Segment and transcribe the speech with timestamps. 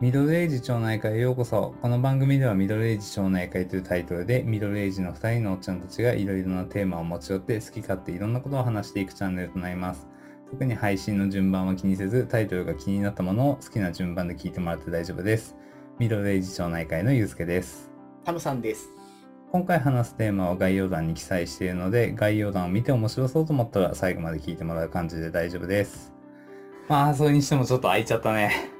[0.00, 1.72] ミドルエイジ町内会へようこそ。
[1.80, 10.08] この番組ではミドルエイジ町内会というタイトルで、ミドルエイジの2人のおっちゃんたちがいろいろなテーマを持ち寄って好き勝手いろんなことを話していくチャンネルとなります。
[10.50, 15.54] 特に配信の順番は気にせず、タイトルが気になったものを好きな順番で聞いてもらって大丈夫です。
[16.00, 17.88] ミドルエイジ町内会のゆうすけです。
[18.24, 18.88] タムさんです。
[19.52, 26.12] 今回話すテーマは概要欄に記載しているので、概要欄を見て面白そうと思ったら最後まで聞いてもらう感じで大丈夫です。
[26.88, 28.73] まあ、それにしてもちょっと空いちゃったね。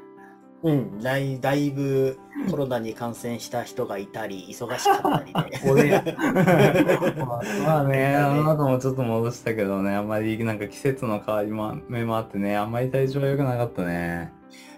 [0.64, 2.18] うん、だいだいぶ
[2.50, 5.60] コロナに感染した人がいたり、忙しかったりね。
[5.70, 6.02] 俺や。
[7.18, 14.32] ま あまあね、 あの後もちょっと戻したけどね、あんまりなんか季節の変わりも目もあってね、あんまり体調は良くなかったね。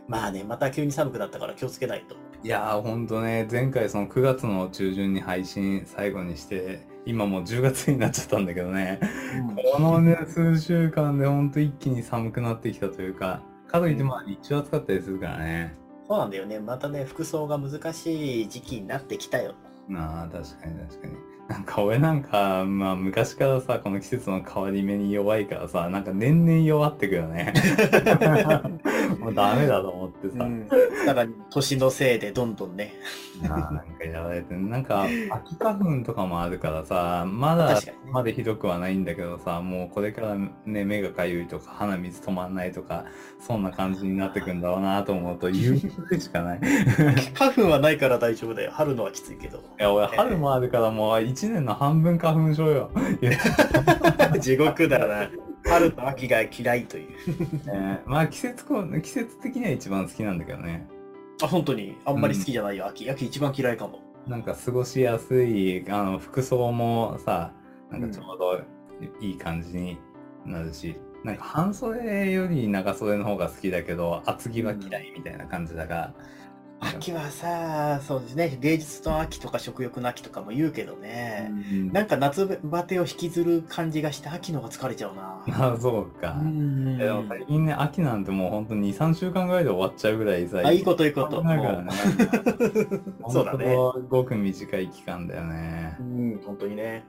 [0.09, 2.17] まあね、また急に寒くなったから気をつけないと。
[2.43, 8.99] いやーほんとね、前回その9月の中旬に配信最後にして、今もう10月になっちゃったんだけどね、
[9.73, 13.41] このね、数週間でほんと一気に寒くなってきたというか、
[13.77, 15.75] かといってまあ日中暑かったりするからね。
[16.09, 16.61] そうなんだよね。
[16.61, 19.55] またね、服装が難しい時期になってきたよ。
[19.89, 21.15] まあ確かに確かに。
[21.49, 27.53] なんか俺なんか、まあ昔からさ、この季節の変わり目に弱いからさ、なんか年々弱ってくよね。
[29.21, 30.45] もうダメだと思ってさ。
[30.45, 30.69] うん、
[31.05, 32.95] さらに年のせいでどんどんね。
[33.45, 37.79] あーなんかやられてなんか秋花粉とかもあるからさまだ
[38.11, 43.05] までひどくはないんだけどさもうこれからね目がかゆいとか鼻水止まんないとか
[43.39, 46.61] そんな感じになってくんだろうなと思うと憂鬱しかないい
[47.35, 48.71] 花粉はないから大丈夫だよ。
[48.73, 49.63] 春のはきついけど。
[49.79, 52.91] や俺春もあるからもう1年の半分花粉症よ、
[54.41, 55.31] 地獄だな。
[55.69, 57.67] 春と秋が嫌いという。
[57.67, 60.89] ね まあ季節こう季節的には一番好きなんだけどね
[61.43, 61.97] あ、本当に？
[62.07, 63.11] あんまり好きじゃないよ、秋。
[63.11, 64.01] 秋一番嫌いかも。
[64.27, 67.53] なんか過ごしやすいあの服装もさ
[67.91, 68.61] なんかちょうど
[69.21, 69.99] いい感じに
[70.47, 76.15] なるし、なんか半袖より長袖の方が好きだけど厚着は嫌いみたいな感じだが、
[76.79, 78.59] 秋はさ、そうですね。
[78.61, 81.51] 芸術の秋とか食欲の秋とかも言うけどね。
[81.93, 85.43] なんか夏バテを引きずる感じがして秋の方が疲れちゃうな。
[85.73, 91.43] あそうか、うんでも最近ね秋なんてもうほんと23週間ぐらいで終わっちゃうぐらいさあ、いいこといいこと。
[91.43, 91.91] だからね
[93.29, 93.75] そうだね。
[93.75, 97.05] ほんとごく短い期間だよねうん、本当にね。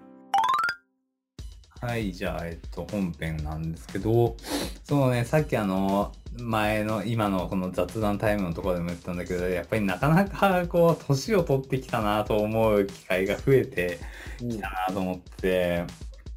[1.80, 4.36] はい、じゃあ、えっと、本編なんですけど、
[4.84, 14.00] そうね、さっきあの、前の、今のこの雑談タイムのところでも言ったんだけど、やっぱりなかなかこう、年を取ってきたなと思う機会が増えて
[14.40, 15.86] きたなと思って、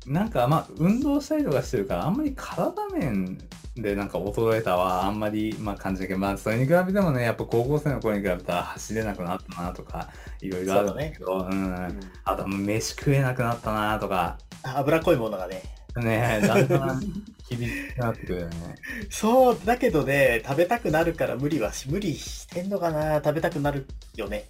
[0.06, 3.38] なんかまあ、運動したりとかしてるから、あんまり体面
[3.76, 10.08] でなんか衰えたはあんまりまあ感じだけど、まあ、それに比べてもね、やっぱ高校生の頃に比べたら走れなくなったなとか、
[10.40, 11.74] いろいろあるんだけど、うん。
[11.74, 15.62] うんあと、飯食えなくなったなとか、脂っこいものがね。
[15.96, 17.00] ねえ、だんだん
[17.48, 18.74] 厳しくなってくるよね。
[19.10, 24.44] そう、だけどね、食べたくなるから無理はし、無理してんのかな食べたくなるよね。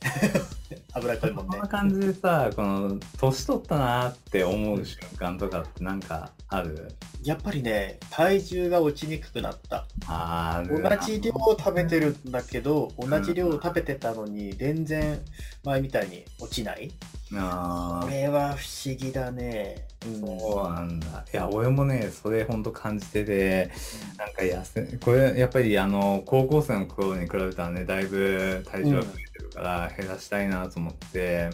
[0.93, 1.69] 脂っこいもんねこんな。
[1.69, 6.89] 感じでさ、この、年取ったなって思う瞬間とかってなんかある？
[7.23, 9.87] やっぱりね、体重が落ちにくくなった。
[10.07, 15.21] あー同じ量を食べてるんだけど、同じ量を食べてたのに、全然
[15.65, 16.91] 前みたいに落ちない
[17.35, 19.87] あーこれは不思議だね。
[20.07, 21.25] うんそうなんだ。
[21.33, 23.71] いや、俺もね、それほんと感じてて、
[24.17, 31.51] なんか痩せ、これやっぱりあの、高校生の頃に比べたらね、だいぶ体重が増えてるから減らしたいなと思って、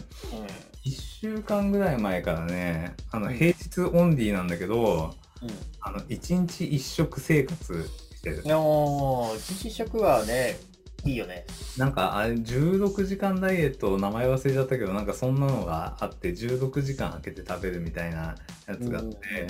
[0.85, 5.49] 1週間ぐらい前からね、あの、うん平日オンリーなんだけど、うん。
[5.81, 8.43] あの、1日1食生活してる。
[8.45, 10.57] の一食はね、
[11.05, 11.45] いいよね。
[11.77, 18.35] なんか、あれ、16時間ダイエット、名前忘れちゃったけど、なんかそんなのがあって、16時間空けて食べるみたいな
[18.67, 19.47] やつがあって、うん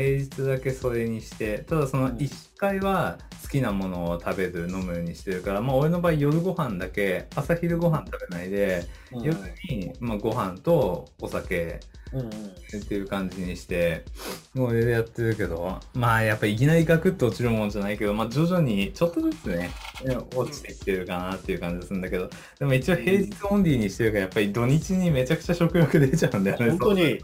[0.00, 9.36] 平日だけそれにして、ただそのうん1回は好きなものを食べる、飲むようにしてるから、まあ俺の場合夜ご飯だけ、朝昼ご飯食べないで、うん夜
[9.68, 11.80] に、まあ、ご飯とお酒。
[12.12, 14.04] っていう感じにして、
[14.56, 19.70] これでやってるけど、まあやっぱいきなりガクッと落ちるもんじゃないけど、まあ徐々にちょっとずつね、
[20.34, 26.70] 落ちてきてるかなっていう感じがするんだけど、でも一応平日オンリーにしてるから、やっぱり土日にめちゃくちゃ食欲出ちゃうんだよね。
[26.70, 27.20] 本当に。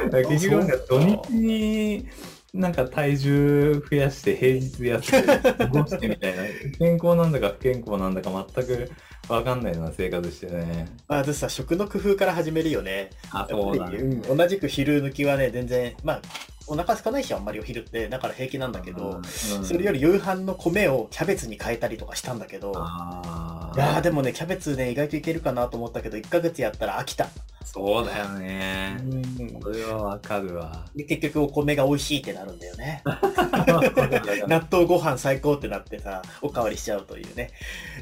[0.28, 2.08] 結局なんか土日に
[2.54, 6.42] なんか体重増やして平日痩せて過ごしてみたいな、
[6.78, 8.90] 健康なんだか不健康なんだか全く
[9.28, 10.88] わかんないような生活してね。
[11.08, 13.08] まあ、でさ、食の工夫から始めるよね。
[13.30, 13.96] あ、そうだね。
[13.98, 16.22] うん同じく昼抜きはね、全然、まあ、
[16.66, 27.28] お腹空かないし、あんまりお昼って、だから平気なんだけど、うんそれより夕飯の米をキャベツに変えたりとかしたんだけど、あいやーでもね、キャベツね、意外といけるかなと思ったけど、1ヶ月やったら飽きた。
[27.64, 28.96] そうだよね。
[29.00, 30.84] うんそれはわかるわ。
[30.94, 33.02] で、結局お米が美味しいってなるんだよね。
[34.48, 37.50] 納豆ご飯最高ってなってさ、おかわりしちゃうというね。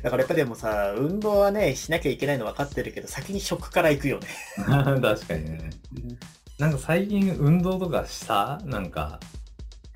[0.02, 4.28] だからやっぱでもさ、運動はね、しなきゃいけないの分かってるけど、先に食から行くよね。
[4.66, 5.70] 確かにね。
[6.58, 8.60] なんか最近運動とかした？
[8.64, 9.20] なんか。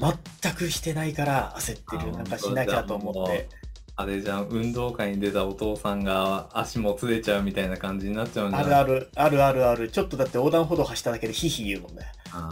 [0.01, 2.13] 全くしてないから焦ってる。
[2.13, 3.49] なんかしなきゃと思って。
[3.97, 9.89] あれじゃん、運動会に出たお父さんが足もつれちゃうみたいな感じになっちゃうんじゃあるある、あるあるある。
[9.89, 12.03] ちょっとだって横断歩道走っただけでヒヒ言うもんね。
[12.33, 12.51] あ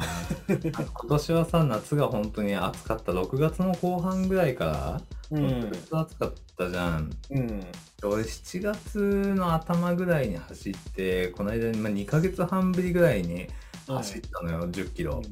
[0.49, 3.11] 今年はさ、夏が本当に暑かった。
[3.11, 5.01] 6月の後半ぐらいから、
[5.33, 7.11] うん、暑かったじゃん。
[7.31, 7.67] うん。
[8.05, 8.99] 俺7月
[9.35, 13.49] の頭ぐらいに走って、この間、まあ、2ヶ月半ぶりぐらいに、
[13.87, 15.23] 走ったのよ、10キロ。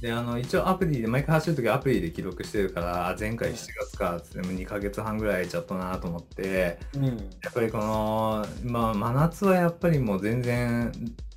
[0.00, 7.12] で、あの、一応アプリで、毎回走るときアプリで記録してるから、前回7月か、つっても2ヶ月半ぐらいちゃったなと思って、うん、や
[7.50, 10.92] っぱりこの、まあ、真夏はやっぱりもう全然、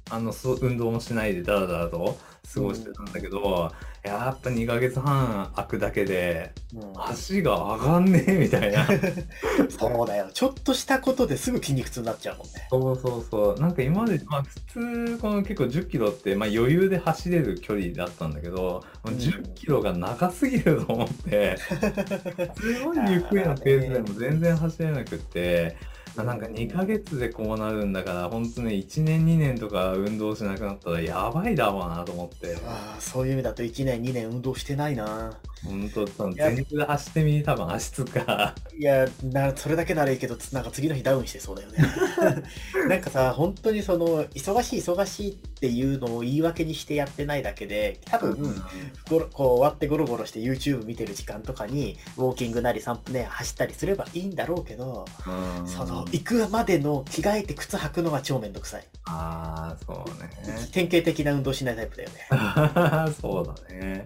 [0.10, 2.18] あの、運動もしないでダラダラと
[2.54, 3.72] 過ごしてたんだけど、
[4.04, 6.54] うん、やっぱ2ヶ月半空くだけで、
[6.96, 8.88] 足が上がんねえみたいな。
[9.70, 10.30] そうだよ。
[10.34, 12.68] ちょっとしたことですぐ筋肉痛になっちゃうもんね。
[12.70, 13.60] そうそうそう。
[13.60, 25.78] なんか今まで、まあ普通、この結構10キロって、まあ余裕で走れる距離だったんだけど、うん、10キロが長すぎると思って、すごいゆっくりなペースでも全然走れなくって、
[26.24, 32.56] なんか2ヶ月でこうなるんだから、本当ね、1年2年とか運動しなくなったらやばいだろうなと思って。
[32.66, 35.38] ああ、そういう意味だと1年2年運動してないな。
[35.66, 38.56] 本当多分全力で走ってみ多分足つか。
[38.78, 41.78] いやな、それだけならいいけど、なんか次の日ダウンしてそうだよね。
[42.88, 48.56] なんかさ、本当にその、忙しい忙しいっていうのを言い訳にしてやってないだけで、多分、うん、
[49.08, 55.06] こう終わってゴロゴロして YouTube 見てる時間とかに、ウォーキングなり散歩ね、走ったりすればいいんだろうけど、
[55.66, 58.84] その、行くまでの着替えて靴履くのが超めんどくさい。
[59.06, 60.30] ああ、そうね。
[60.72, 63.14] 典型的な運動しないタイプだよね。
[63.22, 64.06] そうだね。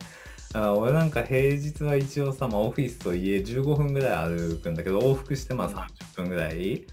[0.54, 6.86] あ俺なんか平日は一応さ、まあ、オフィスと家15分ぐらい歩くんだけど往復してまあ30分ぐらい、うん、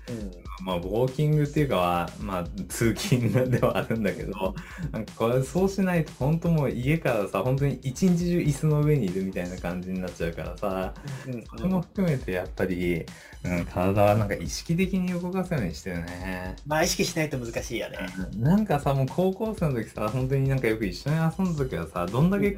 [0.62, 4.55] まあウォーキングっていうかまあ通勤ではあるんだけど
[4.93, 10.93] なんかこれそうしないと本当もう家からさ本当に一日中椅子の上にいるみたいな感じになっちゃうからさ、
[11.26, 13.06] うんうん、それも含めてやっぱり、
[13.46, 16.56] うん、体はなんか意識的に動かすようにしてるね。
[16.66, 17.98] まあ意識しないと難しいよね、
[18.37, 22.56] なんかさもう高校生の時さ本当になんかよく一緒に遊んだ時はさどんだけ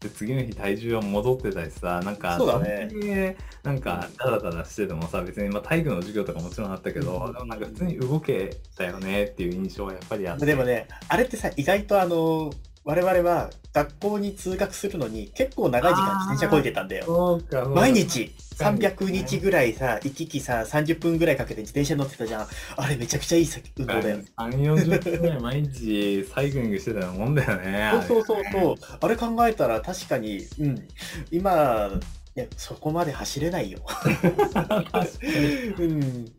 [0.00, 3.36] で次の日体重は戻ってたりさなんかそうだね。
[3.62, 10.46] なんかダラダラしててもさ別にまあ体育の授業とかもちろんあったけど、うん、でもなんか普通に動けたよねっていう印象はやっぱりあって。
[10.46, 12.50] でもねあれってさ意外とあの
[12.84, 17.40] 我々は学校に通学するのに結構長い時間自転車こいでたんだよ。
[17.74, 22.46] 毎日300日ぐらいさ、行き来さ、30分ぐらいかけて自転車乗ってたじゃん。
[22.76, 23.48] あれめちゃくちゃいい
[23.78, 24.18] 運動だよ。
[24.36, 27.92] 3、40分ぐらい毎日サイクリングしてたもんだよね。
[28.08, 30.88] そうそうそうあれ考えたら確かに、うん。
[31.30, 31.90] 今、
[32.36, 33.80] いや、そこまで走れないよ。
[35.78, 36.32] うん。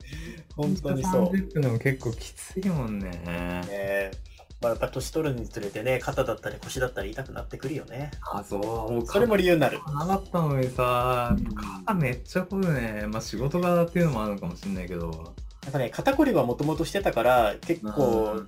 [0.55, 1.31] 本当にそう。
[1.31, 3.09] 30分でも結構きついもんね。
[3.67, 4.11] ね
[4.61, 8.11] まあ、やっぱ年取るにつれてね、肩だったり腰だったり痛くなってくるよね。
[8.21, 9.07] あ、そう。
[9.07, 9.79] それも理由になる。
[9.87, 11.35] なかったのにさ、
[11.85, 13.07] 肩めっちゃ凝るね。
[13.07, 15.33] まあ仕事柄っていうのもあるのかもしれないけど。
[15.63, 18.43] なんかね、肩こりはもともとしてたから、結構、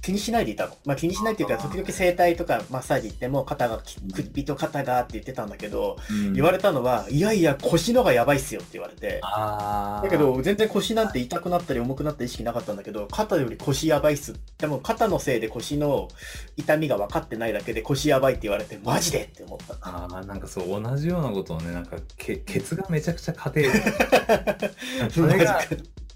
[0.00, 0.76] 気にしないでいたの。
[0.84, 3.80] まあ気にしないっていうか、時々整体とかマッサージ行っても肩が、
[4.14, 9.20] 首と肩がって言ってたんだけど、うん、言われたのは、いやいや腰のがやばいっすよって言われて。
[9.22, 14.34] だけど、全然腰なんて痛くなったり重くなった意識なかったんだけど、肩より腰やばいっす。
[14.58, 16.08] でも肩のせいで腰の
[16.56, 19.74] 痛みが分かってないだけで腰やばいって言われて、マジでって思った。
[19.80, 23.64] ああ、なんかそう、同じようなことをね、なんかけ、ケツがめちゃくちゃ硬い。
[25.10, 25.60] それが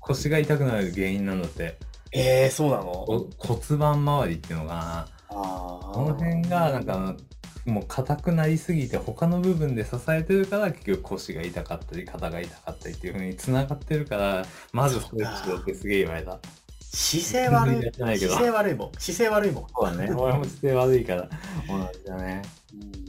[0.00, 1.76] 腰が痛くなる原因なんだって。
[2.14, 3.06] えー、そうなの？
[3.38, 5.08] 骨盤周りっていうのかな。
[5.28, 7.16] この辺がなんか
[7.64, 16.38] もう硬くなりすぎて他の部分で支えてるから結局腰が痛かったり肩が痛かったりっていうふうに繋がってるからまずストレッチをってすげえ言われた。
[16.80, 18.18] 姿勢悪い。
[18.18, 18.92] 姿勢悪いもん。
[18.98, 19.66] 姿勢悪いもん。
[19.74, 20.12] そうだね。
[20.14, 21.22] 俺も姿勢悪いから
[21.66, 22.42] 同じだね。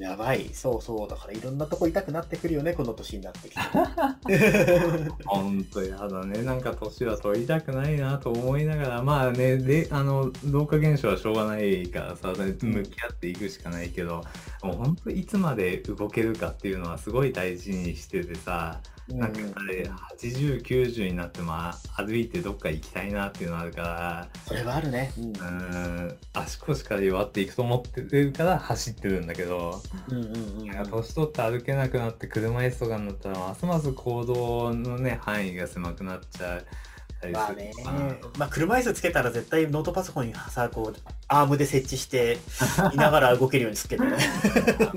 [0.04, 0.50] やばい。
[0.54, 1.08] そうそう。
[1.08, 3.62] だからいろんなとこ痛くなってくるよね、この年になってきて。
[5.26, 6.44] ほんとやだね。
[6.44, 14.26] なんか年は取りたくないなと思いながら、まあね、で、あの、老化現象はしょうがないからさ、向き合っていくしかないけど、
[14.62, 21.54] もうほんといつまで動けるかっていうのはすごい大事にしててさ、なんかあれ、80、90になっても
[21.98, 25.12] 歩いてどっか行きたいなっていうのあるから、それはあるね。
[25.18, 36.66] うん、ん、足腰から弱っていくと思ってるから走ってるんだけど、うんうんうん、年取って歩けなくなって車椅子とかになったら、ますます行動のね、範囲が狭くなっちゃう。
[37.32, 37.72] まあね、
[38.38, 42.38] まあ車椅子つけたら絶対ノートパソコンにさ、こう、アームで設置して、
[42.94, 44.18] いながら動けるようにすっけどね。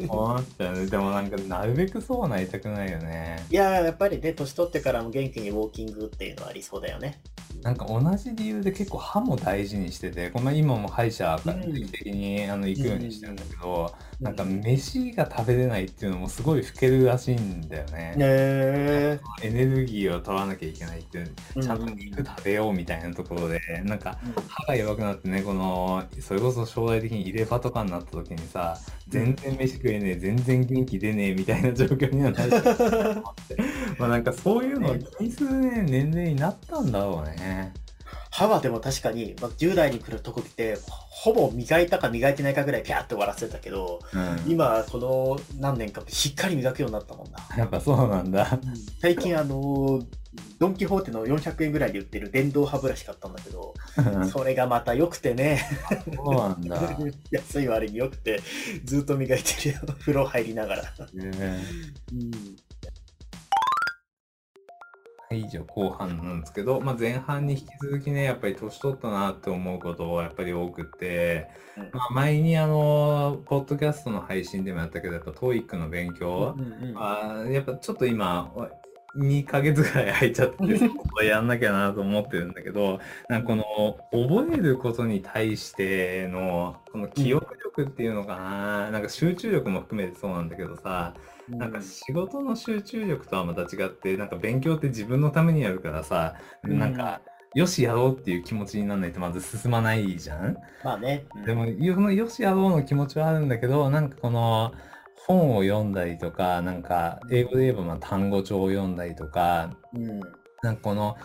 [0.59, 0.87] ね。
[0.87, 3.45] でもなんか、なるべくそうはなりたくないよね。
[3.51, 7.21] いやー、やっぱりね、年取ってからも元気にウォーキングっていうのはありそうだよね。
[7.63, 18.15] なんか同じ理由で結構歯も大事にしてて、この今も歯医者から定期的にあの行くようにしてるんだけど、なんか飯が食べれないっていうのもすごい老けるらしいんだよね。
[18.17, 19.21] ねえ。
[19.43, 33.57] エネルギーを取らなきゃいけないっていう、うんちゃんと肉食べようみたいなところで、なんか歯が弱くなってね、この、それこそ将来的に入れ歯とかになった時にさ、全然飯食えねえ、全然元気出ねえみたいな状況にはなると思って。
[33.97, 37.73] まあなんかそういうのを気にするね、年齢になったんだろうね。
[38.33, 44.51] 歯はでも確かに、まあ、10代に来るとこって、ほぼ磨いたか磨いてないかぐらいピャーって終わらせてたけど、うん。
[44.51, 47.39] 今、この何年かしっかり磨くようになったもんな。
[47.57, 48.59] やっぱそうなんだ。
[49.01, 50.03] 最近あの
[50.59, 53.75] ドン・キホーテの400円ぐらいで売ってる電動歯ブラシ買ったんだけど、
[54.31, 55.61] それがまた良くてね、
[56.15, 56.99] そうなんだ。
[57.31, 58.41] 安い割に良くて、
[58.85, 60.83] ずっと磨いてるよ、 風呂入りながら。
[60.83, 61.63] ね
[62.13, 62.31] うん。
[65.29, 71.91] はい、以上後半なんですけど、まあ、前半に引き続きね、やっぱり年取ったなって思うことをやっぱり多くて、うん。
[71.93, 78.53] まあ、前にあの、ポッドキャストの配信でもやったけど、やっぱ TOEIC の勉強、うんうんあーやっぱちょっと今、
[79.17, 83.65] 2ヶ月ぐらい空いちゃって、そこやんなきゃなと思ってるんだけど、なんかこの、
[84.13, 91.15] 覚えることに対しての、この記憶力っていうのかな、なんか集中力も含めてそうなんだけどさ、
[91.49, 96.79] なんか仕事の集中力とはまた違って、なんか勉強って自分のためにやるからさ、うん。
[96.79, 97.21] なんか、
[97.55, 100.59] よしやろうっていう気持ちにならないとまず進まないじゃん。
[100.85, 101.25] まあね。
[101.47, 104.75] でも、そのよしやろうの気持ちはあるんだけど、なんかこの、
[105.27, 110.21] 本を読んだりとか、なんか、英語で言えばまあ単語帳を読んだりとか、うん、
[110.63, 111.17] なんかこの、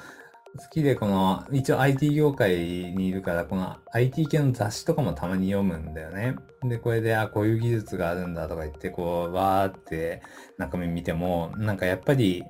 [0.57, 6.35] 好きでこの、一応 IT 業界にいるから、この IT 系の雑誌とかもたまに読むんだよね。
[6.63, 10.21] で、これで、あ、こういう技術があるんだとか言って、こう、わーって
[10.57, 12.43] 中身見ても、なんかやっぱり、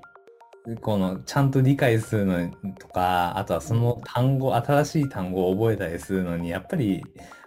[0.82, 7.04] この、ちゃんと理解するのとか、あとはその単語、新しい単語を覚えたりするのに、やっぱり、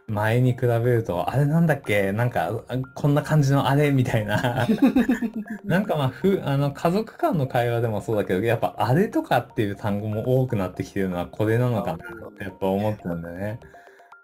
[0.06, 2.12] 前に比べると、あれなんだっけ？
[2.12, 4.66] なんか、あこんな感じのあれみたいな。
[5.64, 13.60] なんかまあ、ふ、あの、家族間の会話でもそうだけど、やっぱあれとかっていう単語も多くなってきてるのはこれなのかなってやっぱ思ってるんだよね。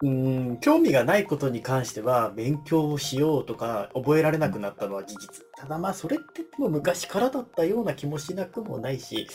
[0.02, 5.44] うん、興味がないことに関しては勉強をしようとか覚えられなくなったのは事実。
[5.58, 9.26] ただまあそれってもう昔からだったような気もしなくもないし、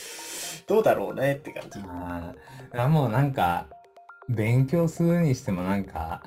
[0.67, 1.79] どうだろうねって感じ。
[2.77, 3.67] あもうなんか、
[4.27, 6.23] 勉強するにしてもなんか、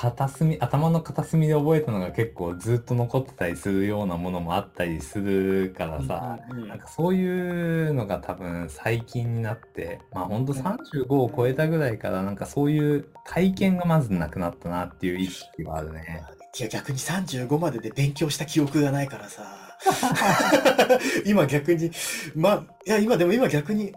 [0.00, 16.22] 片隅、頭の片隅で覚えたのが結構ずっと残ってたりするようなものもあったりするからさ、うんうんうんなんかそういうのが多分最近になって、まあほんと35を超えたぐらいからなんかそういう体験がまずなくなったなっていう意識はあるね。
[16.56, 19.42] いや逆に35までで勉強した記憶がないからさ。
[21.26, 21.90] 今逆に、
[22.36, 23.92] まあ、いや今でも今逆に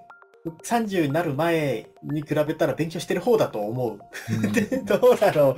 [0.46, 4.52] 30になる前に比べたら勉強してる方だと思う。
[4.52, 5.56] で どうだろ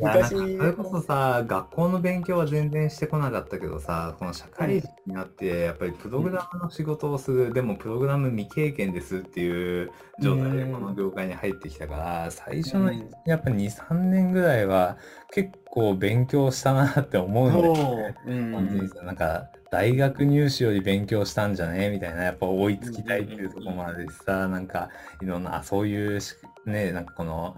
[0.00, 0.04] う。
[0.04, 10.72] 昔、それこそさ、学校の勉強は全然してこなかったけどさ、この社会人になって、やっぱりプログラムの仕事をする、でもプログラム未経験ですっていう状態でうん。
[10.72, 13.10] この業界に入ってきたから、最初のうん。
[13.26, 14.96] やっぱ2、3年ぐらいは
[15.30, 21.90] 結構勉強したなって思うので、もう、うんなんか、大学入試より勉強したんじゃね？
[21.90, 24.90] みたいな、やっぱ追いつきたいっていうところもあるしさ、なんか、
[25.22, 27.56] いろんな、あそういうし、ね、なんかこの、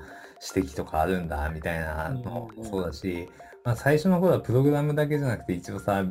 [0.55, 3.29] 指摘とかあるんだ、みたいなのもそうだし、
[3.65, 6.05] まあ最初の頃はプログラムだけじゃなくて、一応さ、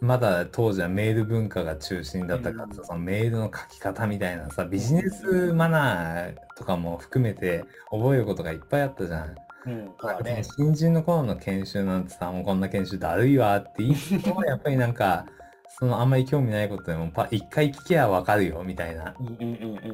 [0.00, 9.34] まだ当時はメール文化が中心だったからそのメールの書き方みたいなさ、ビジネスマナーとかも含めて覚えることがいっぱいあったじゃん。
[9.64, 10.42] うん、ね。
[10.42, 13.94] 新人の頃の研修なんてさ、もうこんな研修だるいわって言い
[14.34, 15.24] も、やっぱりなんか、
[15.82, 19.16] そのあんまり興味ないことでもパ一回聞けばわかるよみたいな。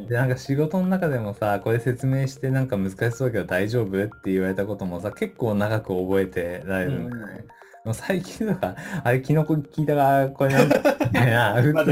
[0.06, 7.44] で、なんか仕事の中でもさ、これ説明してなんか難しそうだけど大丈夫って言われたこともさ、結構長く覚えてられるんだよね。
[7.86, 11.84] うん最近とか、あれ、キノコ聞いたから、これなんだみたいな、 ま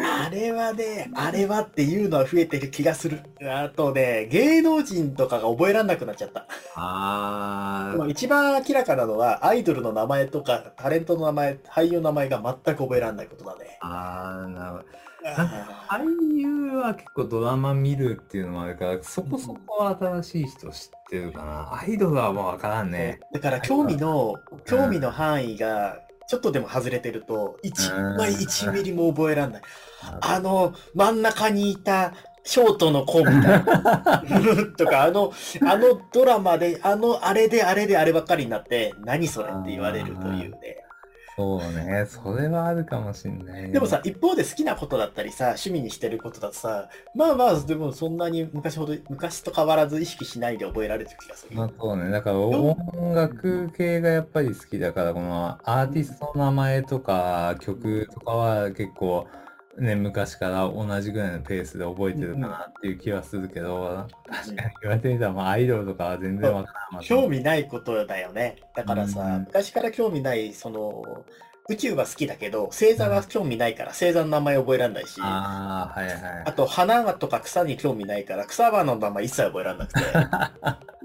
[0.00, 3.20] あれはね、あれはっていうのは増えてる気がする。
[3.42, 6.46] あとね、芸能人とかが覚えられなくなっちゃった。
[6.74, 13.78] あ一番明らかなのは、アイドルの名前とか、タレントの名前、俳優の名前が全く覚えられないことだね。
[13.80, 14.84] あー、なるほど。
[15.88, 16.04] 俳
[16.36, 21.74] 優は結構ドラマ見るっていうのもあるから、そこそこは新しい人知ってるかな。
[21.80, 23.20] アイドルはもうわからんね。
[23.32, 24.34] だから興味の、
[24.66, 29.62] 興味の範囲が、ちょっとでも外れてると、1うん枚1ミリも覚えられない。
[30.20, 32.14] あの、真ん中にいた
[32.44, 34.22] ショートの子みたいな。
[34.76, 40.84] とか、あの、あのドラマで、あのあれであれであればっかりになって、何それって言われるというね。
[41.38, 43.70] そうね、それはあるかもしんない。
[43.70, 51.56] でもさ、一方で好きなことだったりさ、趣味にしてることだとさ、まあまあ、でもそんなに昔ほど、昔と変わらず意識しないで覚えられる気がする。
[51.56, 59.28] まあそうね、だから音楽系がやっぱり好きだから、このアーティストの名前とか曲とかは結構
[59.80, 67.06] ね、昔から同じぐらいのペースで覚えてるかなっていう気はするけど、確かに言われてみたら、まあアイドルとかは全然わからない。
[67.06, 68.56] 興味ないことだよね。
[68.74, 71.24] だからさ、うん昔から興味ない、その、
[71.70, 76.54] 宇宙は好きだけど、星座は興味ないから、星座の名前覚えられないし、あああ、はいはい。
[76.54, 80.00] と花とか草に興味ないから、草花の名前一切覚えられなくて、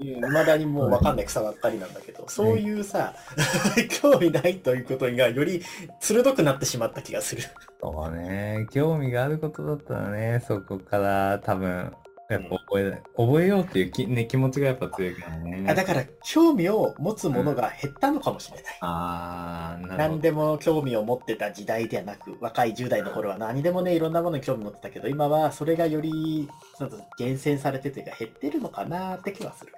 [0.02, 3.14] いまだにもうわかんない草ばっかりなんだけど、そういうさ、
[4.00, 5.62] 興味ないということがより
[6.00, 7.42] 鋭くなってしまった気がする。
[7.82, 11.92] そうね、興味があることだったらね、そこから多分、
[12.30, 15.66] やっぱ覚え、覚えようっていうき、ね、気持ちがやっぱ強いからね。
[15.68, 18.76] あだから、興味を持つものが減ったのかもしれない。
[18.80, 20.22] ああ、なるほ何ど。
[20.22, 29.72] でも興味を持ってた時代ではなく、若い10代の頃は何でもね、いろんなものに興味持ってたけど、今はそれがより、ちょっと厳選されてというか減ってるのかなって気はする。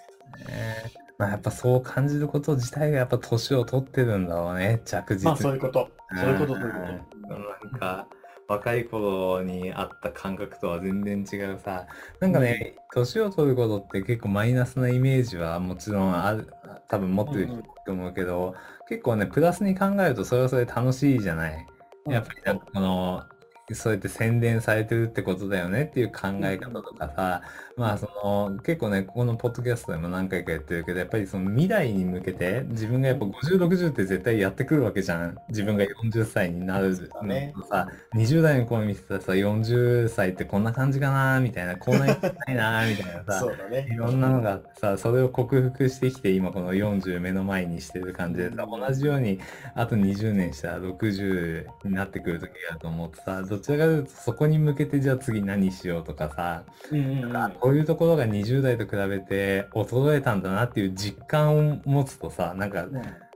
[0.49, 5.25] ねまあやっぱそう感じること自体がやっぱ年を取ってるんだろうね、着実に。
[5.25, 5.89] まあそういうこと。
[6.15, 8.07] そういうこと、そういうこうんなんか、
[8.49, 11.87] 若い頃にあった感覚とは全然違うさ、
[12.21, 16.53] なんかね、年を取ることって結構マイナスなイメージはもちろんある、
[16.89, 17.49] 多分持ってる
[17.85, 18.55] と思うけど、
[18.89, 21.67] 結構ね、プラスに考えるとそれはそれで楽しいじゃない。
[22.05, 22.13] と。
[22.13, 23.25] やっぱりなんかこの、
[23.73, 27.43] そうやって宣伝されてるってことだよねっていう考え方とかさ、
[27.77, 35.37] まあその結構ね、ここのポッドキャストでも何回か言ってるけど、やっぱりその未来に向けて自分がやっぱ50、60って絶対やってくるわけじゃん。
[35.51, 43.87] 自分が40歳になるそうだねさ、20代の頃見てたらさ、40歳ってこんな感じかなみたいな、こうなりたいな みたいなさそ、うだね。
[43.91, 49.39] いろんなのがあってさ、それを克服してきて、今この40目の前にしてる感じでさ、同じように、
[49.75, 57.66] あと20年したら60になってくる時があると思ってさ、どちらかというとそこに向けてじゃあ次何しようとかさ、うんうんうん。
[57.67, 62.87] なんかこういうところが20代と比べて衰えたんだなっていう実感を持つとさ、なんか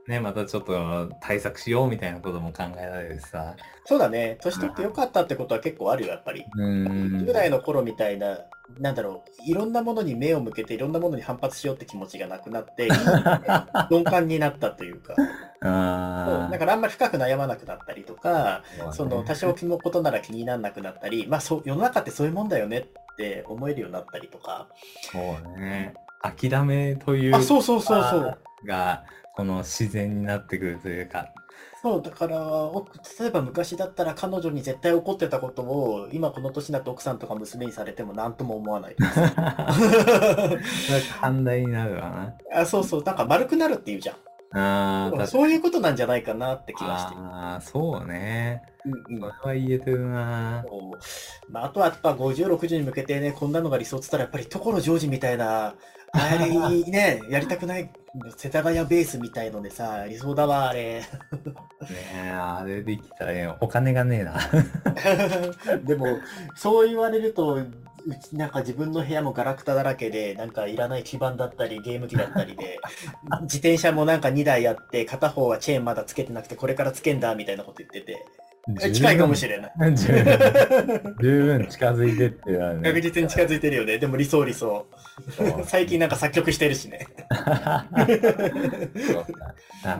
[0.07, 3.55] ね、またちょっと対策しようみたいなことも考えられるしさ。
[3.85, 4.37] そうだね。
[4.41, 6.43] 年取ってよかったってことは結構あるよ、やっぱり。
[6.55, 7.27] うーん。
[7.27, 8.39] 10代の頃みたいな、
[8.79, 12.89] なんだろう、いろんなものに目を向けて、いろんなものに反発しようって気持ちがなくなって、
[13.91, 15.27] 鈍感になったというか、そう
[15.61, 18.91] あだからあんまり深く悩まなくなったりとか、あ。
[18.93, 22.87] その多少気のことなら気にならなくなったり、まあそう世の中ってそういうもんだよね
[23.21, 24.67] って思えるようになったりとか。
[25.11, 25.93] そうね。
[26.23, 28.37] 諦めというあ、そうそうそうそう。
[28.65, 29.03] が、
[29.35, 31.29] この自然になってくるというか。
[31.81, 32.87] そう、だから、お
[33.19, 38.95] 例えば昔だったら彼女に絶対怒ってたことを、今この年になって奥さんとか娘にされても何とも思わない。
[41.21, 44.15] 寛大になるわあそうそう、なんか丸くなるっていうじゃん。
[44.53, 45.07] な。
[45.07, 47.15] ああ、そういうことなんじゃないかなって気がして。
[47.17, 48.63] ああ、そうね。
[48.85, 50.65] うんうんそれは言えてるな。
[51.49, 55.75] まあ、あとはやっぱ50、60に向けてね、こんなのが理想って言ったらやっぱり所ジョージみたいな、
[56.13, 56.49] あれ
[56.83, 57.89] ね、 やりたくない、
[58.35, 60.99] 世田谷ベースみたいのでさ、理想だわ、あれ。
[60.99, 61.05] ね
[62.15, 64.39] え、あれできたらね、お金がねえな。
[65.85, 66.17] でも、
[66.55, 67.59] そう言われると、
[68.05, 72.79] うちなんか自分の部屋もガラクタだらけで、なんかいらない基板だったり、ゲーム機だったりで、
[73.43, 78.25] 自転車もなんか2台あって、片方はチェーンまだつけてなくて、これからつけんだ、みたいなこと言ってて、
[78.93, 79.95] 近いかもしれない。
[79.95, 82.81] 十分、十分近づいてってね。
[82.83, 83.97] 確実に近づいてるよね。
[83.97, 84.85] でも理想理想。
[85.65, 87.07] 最近なんか作曲してるしね。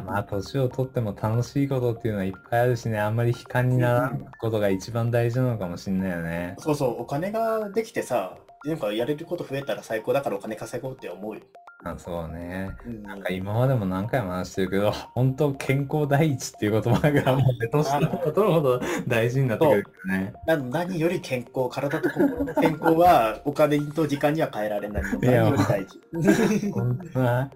[0.05, 6.55] まあ、年を取っても楽しいことっていうのはいっぱいあるしね、あんまり悲観にならんことが一番大事なのかもしんないよね。
[6.59, 11.41] そうそう、お金ができてさ、なんかやれること増えたら最高だからお金稼ごうって思うよ。
[11.83, 12.69] あそうね。
[12.85, 20.33] うんなんか今までも何回も話してるけど、 本当健康第一っていう言葉がもうね、年取れば取るほど大事になってくるからね。
[20.45, 25.99] な何より健康、体と心の健康はお金と時間には変えられないいやより大事。
[26.71, 27.51] 本当な、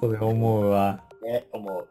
[0.00, 1.00] それ思うわ。
[1.22, 1.86] ね、思う。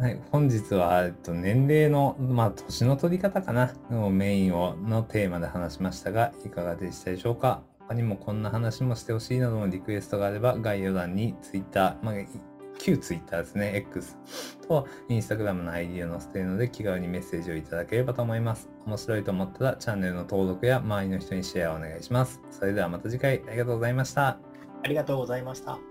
[0.00, 7.62] はい、本日は、えっと、年齢の、まあ、年の取り方かな、のメインを、のテーマで話しましたが、いかがでしたでしょうか？
[7.88, 12.14] 他にもこんな話もしてほしいなどのリクエストがあれば、概要欄に Twitter、まあ、
[12.78, 14.18] 旧 Twitter ですね、X
[14.68, 18.68] と Instagram の ID を載せているので、気軽にメッセージをいただければと思います。
[18.84, 22.42] 面白いと思ったら、チャンネルの登録や周りの人にシェアをお願いします。
[22.50, 24.38] それではまた次回、ありがとうございました。
[24.82, 25.87] ありがとうございました。